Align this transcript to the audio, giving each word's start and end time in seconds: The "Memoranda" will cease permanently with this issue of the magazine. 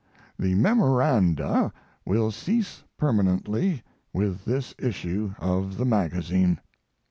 The 0.39 0.55
"Memoranda" 0.55 1.71
will 2.07 2.31
cease 2.31 2.81
permanently 2.97 3.83
with 4.11 4.45
this 4.45 4.73
issue 4.79 5.35
of 5.37 5.77
the 5.77 5.85
magazine. 5.85 6.59